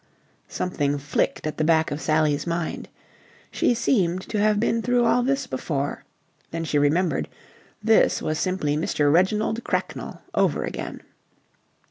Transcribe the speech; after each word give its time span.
Something 0.47 0.97
flicked 0.97 1.45
at 1.45 1.57
the 1.57 1.63
back 1.63 1.91
of 1.91 2.01
Sally's 2.01 2.47
mind. 2.47 2.89
She 3.51 3.75
seemed 3.75 4.27
to 4.29 4.39
have 4.39 4.59
been 4.59 4.81
through 4.81 5.05
all 5.05 5.21
this 5.21 5.45
before. 5.45 6.05
Then 6.49 6.63
she 6.63 6.79
remembered. 6.79 7.29
This 7.83 8.19
was 8.19 8.39
simply 8.39 8.75
Mr. 8.75 9.13
Reginald 9.13 9.63
Cracknell 9.63 10.23
over 10.33 10.63
again. 10.63 11.03